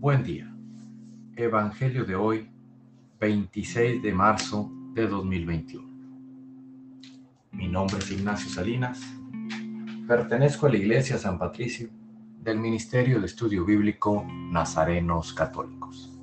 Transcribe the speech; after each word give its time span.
Buen 0.00 0.22
día. 0.22 0.50
Evangelio 1.36 2.06
de 2.06 2.16
hoy, 2.16 2.48
26 3.20 4.02
de 4.02 4.14
marzo 4.14 4.72
de 4.94 5.06
2021. 5.06 5.86
Mi 7.52 7.68
nombre 7.68 7.98
es 7.98 8.10
Ignacio 8.10 8.48
Salinas. 8.48 8.98
Pertenezco 10.08 10.64
a 10.64 10.70
la 10.70 10.78
Iglesia 10.78 11.18
San 11.18 11.38
Patricio 11.38 11.90
del 12.40 12.58
Ministerio 12.58 13.20
de 13.20 13.26
Estudio 13.26 13.66
Bíblico 13.66 14.24
Nazarenos 14.26 15.34
Católicos. 15.34 16.18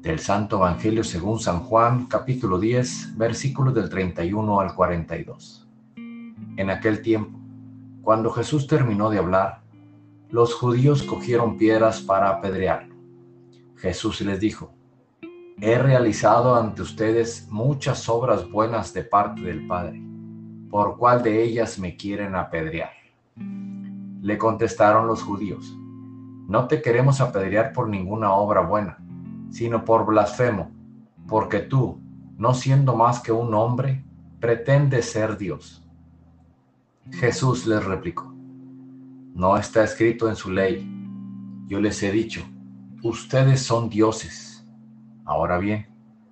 Del 0.00 0.18
Santo 0.18 0.56
Evangelio 0.56 1.04
según 1.04 1.40
San 1.40 1.60
Juan, 1.60 2.06
capítulo 2.06 2.58
10, 2.58 3.18
versículos 3.18 3.74
del 3.74 3.90
31 3.90 4.60
al 4.60 4.74
42. 4.74 5.68
En 6.56 6.70
aquel 6.70 7.02
tiempo, 7.02 7.38
cuando 8.00 8.30
Jesús 8.30 8.66
terminó 8.66 9.10
de 9.10 9.18
hablar, 9.18 9.67
los 10.30 10.54
judíos 10.54 11.02
cogieron 11.02 11.56
piedras 11.56 12.00
para 12.00 12.28
apedrearlo. 12.28 12.94
Jesús 13.76 14.20
les 14.20 14.38
dijo, 14.40 14.72
he 15.60 15.78
realizado 15.78 16.54
ante 16.54 16.82
ustedes 16.82 17.48
muchas 17.50 18.08
obras 18.08 18.50
buenas 18.50 18.92
de 18.92 19.04
parte 19.04 19.40
del 19.40 19.66
Padre. 19.66 20.02
¿Por 20.70 20.98
cuál 20.98 21.22
de 21.22 21.42
ellas 21.42 21.78
me 21.78 21.96
quieren 21.96 22.34
apedrear? 22.34 22.90
Le 24.20 24.36
contestaron 24.36 25.06
los 25.06 25.22
judíos, 25.22 25.74
no 26.48 26.66
te 26.66 26.82
queremos 26.82 27.20
apedrear 27.20 27.72
por 27.72 27.88
ninguna 27.88 28.32
obra 28.32 28.60
buena, 28.60 28.98
sino 29.50 29.84
por 29.84 30.04
blasfemo, 30.06 30.70
porque 31.26 31.60
tú, 31.60 32.00
no 32.36 32.54
siendo 32.54 32.96
más 32.96 33.20
que 33.20 33.32
un 33.32 33.54
hombre, 33.54 34.04
pretendes 34.40 35.10
ser 35.10 35.36
Dios. 35.36 35.86
Jesús 37.10 37.66
les 37.66 37.84
replicó, 37.84 38.34
no 39.38 39.56
está 39.56 39.84
escrito 39.84 40.28
en 40.28 40.34
su 40.34 40.50
ley. 40.50 40.84
Yo 41.68 41.78
les 41.78 42.02
he 42.02 42.10
dicho, 42.10 42.42
ustedes 43.04 43.62
son 43.62 43.88
dioses. 43.88 44.68
Ahora 45.24 45.58
bien, 45.58 45.86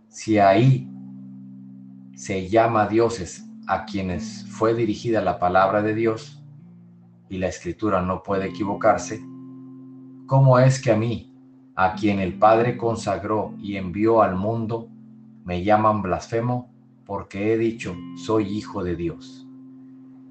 si 0.09 0.41
ahí 0.41 0.91
se 2.17 2.49
llama 2.49 2.89
dioses 2.89 3.49
a 3.69 3.85
quienes 3.85 4.45
fue 4.51 4.75
dirigida 4.75 5.21
la 5.21 5.39
palabra 5.39 5.83
de 5.83 5.95
Dios, 5.95 6.43
y 7.29 7.39
la 7.39 7.47
escritura 7.47 8.03
no 8.03 8.25
puede 8.25 8.49
equivocarse, 8.49 9.25
¿cómo 10.27 10.59
es 10.59 10.83
que 10.83 10.91
a 10.91 10.97
mí, 10.97 11.33
a 11.77 11.95
quien 11.95 12.19
el 12.19 12.37
Padre 12.41 12.77
consagró 12.77 13.55
y 13.61 13.77
envió 13.77 14.21
al 14.21 14.35
mundo, 14.35 14.89
me 15.45 15.63
llaman 15.63 16.03
blasfemo 16.03 16.73
porque 17.05 17.53
he 17.53 17.57
dicho, 17.57 17.95
soy 18.17 18.49
hijo 18.49 18.83
de 18.83 18.97
Dios? 18.97 19.47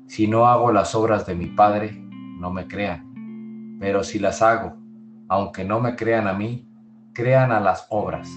Si 0.07 0.27
no 0.27 0.47
hago 0.47 0.73
las 0.73 0.93
obras 0.93 1.25
de 1.25 1.35
mi 1.35 1.45
Padre, 1.47 2.04
no 2.45 2.51
me 2.51 2.67
crean. 2.67 3.77
Pero 3.79 4.03
si 4.03 4.19
las 4.19 4.43
hago, 4.43 4.75
aunque 5.29 5.65
no 5.65 5.79
me 5.79 5.95
crean 5.95 6.27
a 6.27 6.33
mí, 6.33 6.69
crean 7.11 7.51
a 7.51 7.59
las 7.59 7.87
obras, 7.89 8.29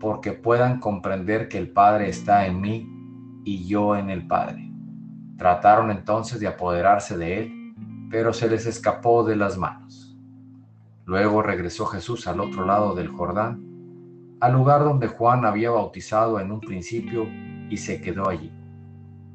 porque 0.00 0.32
puedan 0.32 0.80
comprender 0.80 1.48
que 1.48 1.58
el 1.58 1.70
Padre 1.70 2.08
está 2.08 2.46
en 2.46 2.60
mí 2.60 2.90
y 3.44 3.68
yo 3.68 3.94
en 3.94 4.10
el 4.10 4.26
Padre. 4.26 4.72
Trataron 5.38 5.92
entonces 5.92 6.40
de 6.40 6.48
apoderarse 6.48 7.16
de 7.16 7.38
él, 7.38 8.08
pero 8.10 8.32
se 8.32 8.50
les 8.50 8.66
escapó 8.66 9.22
de 9.22 9.36
las 9.36 9.56
manos. 9.56 10.18
Luego 11.04 11.42
regresó 11.42 11.86
Jesús 11.86 12.26
al 12.26 12.40
otro 12.40 12.66
lado 12.66 12.96
del 12.96 13.06
Jordán, 13.06 13.62
al 14.40 14.52
lugar 14.52 14.82
donde 14.82 15.06
Juan 15.06 15.44
había 15.44 15.70
bautizado 15.70 16.40
en 16.40 16.50
un 16.50 16.58
principio, 16.58 17.28
y 17.70 17.76
se 17.76 18.00
quedó 18.00 18.28
allí. 18.28 18.50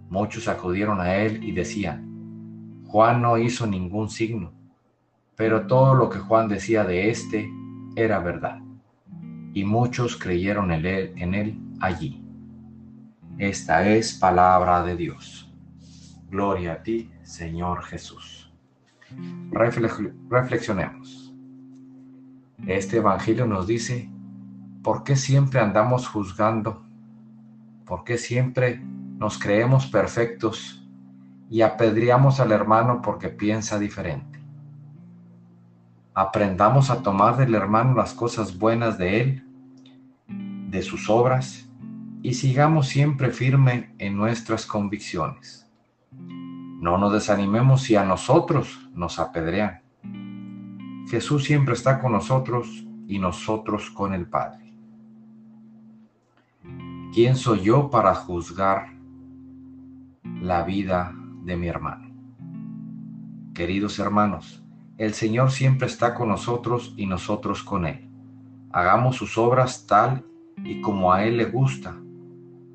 Muchos 0.10 0.50
acudieron 0.50 1.00
a 1.00 1.16
él 1.16 1.42
y 1.42 1.54
decían, 1.54 2.15
Juan 2.96 3.22
no 3.22 3.38
hizo 3.38 3.68
ningún 3.68 4.10
signo, 4.10 4.54
pero 5.36 5.68
todo 5.68 5.96
lo 5.96 6.10
que 6.10 6.18
Juan 6.18 6.48
decía 6.48 6.86
de 6.86 7.10
éste 7.10 7.52
era 7.98 8.20
verdad, 8.20 8.62
y 9.54 9.66
muchos 9.66 10.16
creyeron 10.16 10.72
en 10.72 10.86
él, 10.86 11.14
en 11.18 11.34
él 11.34 11.60
allí. 11.82 12.24
Esta 13.38 13.86
es 13.86 14.14
palabra 14.14 14.82
de 14.82 14.96
Dios. 14.96 15.54
Gloria 16.30 16.72
a 16.72 16.84
ti, 16.84 17.12
Señor 17.22 17.84
Jesús. 17.84 18.50
reflexionemos. 20.30 21.36
Este 22.66 23.00
Evangelio 23.00 23.46
nos 23.46 23.68
dice, 23.68 24.10
¿por 24.82 25.04
qué 25.04 25.18
siempre 25.18 25.60
andamos 25.60 26.08
juzgando? 26.08 26.86
¿Por 27.86 28.06
qué 28.06 28.18
siempre 28.18 28.80
nos 29.18 29.38
creemos 29.38 29.86
perfectos 29.86 30.85
y 31.50 31.62
apedreamos 31.62 32.40
al 32.40 32.52
hermano 32.52 33.02
porque 33.02 33.30
piensa 33.30 33.78
diferente. 33.80 34.40
Aprendamos 36.14 36.90
a 36.90 37.04
tomar 37.04 37.38
del 37.38 37.56
hermano 37.56 37.96
las 37.96 38.14
cosas 38.14 38.58
buenas 38.58 38.98
de 38.98 39.22
él, 39.22 39.44
de 40.70 40.82
sus 40.82 41.10
obras, 41.10 41.70
y 42.22 42.34
sigamos 42.34 42.88
siempre 42.88 43.32
firme 43.32 43.94
en 44.00 44.16
nuestras 44.16 44.66
convicciones. 44.66 45.70
No 46.12 46.98
nos 46.98 47.14
desanimemos 47.14 47.84
si 47.84 47.96
a 47.96 48.04
nosotros 48.04 48.90
nos 48.94 49.20
apedrean. 49.20 49.82
Jesús 51.08 51.44
siempre 51.44 51.74
está 51.74 52.02
con 52.02 52.14
nosotros 52.14 52.86
y 53.08 53.20
nosotros 53.20 53.92
con 53.92 54.14
el 54.14 54.28
Padre. 54.28 54.74
¿Quién 57.14 57.36
soy 57.36 57.62
yo 57.62 57.90
para 57.90 58.16
juzgar 58.16 58.88
la 60.42 60.64
vida 60.64 61.14
de 61.46 61.56
mi 61.56 61.68
hermano. 61.68 62.10
Queridos 63.54 64.00
hermanos, 64.00 64.64
el 64.98 65.14
Señor 65.14 65.52
siempre 65.52 65.88
está 65.88 66.16
con 66.16 66.30
nosotros 66.30 66.94
y 66.98 67.06
nosotros 67.06 67.64
con 67.64 67.86
Él. 67.86 68.10
Hagamos 68.72 69.16
sus 69.16 69.38
obras 69.38 69.86
tal 69.88 70.26
y 70.64 70.82
como 70.82 71.14
a 71.14 71.24
Él 71.24 71.38
le 71.38 71.46
gusta. 71.46 71.96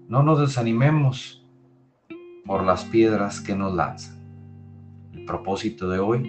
No 0.09 0.23
nos 0.23 0.41
desanimemos 0.41 1.45
por 2.47 2.63
las 2.63 2.85
piedras 2.85 3.41
que 3.41 3.57
nos 3.57 3.75
lanzan. 3.75 4.19
El 5.13 5.25
propósito 5.25 5.89
de 5.89 5.99
hoy, 5.99 6.23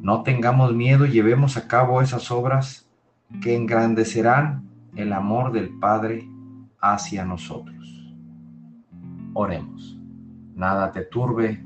no 0.00 0.22
tengamos 0.22 0.74
miedo 0.74 1.06
y 1.06 1.10
llevemos 1.10 1.56
a 1.56 1.68
cabo 1.68 2.00
esas 2.00 2.30
obras 2.30 2.88
que 3.42 3.54
engrandecerán 3.54 4.68
el 4.94 5.12
amor 5.12 5.52
del 5.52 5.78
Padre 5.78 6.28
hacia 6.80 7.24
nosotros. 7.24 8.14
Oremos. 9.34 9.98
Nada 10.54 10.90
te 10.90 11.02
turbe, 11.02 11.65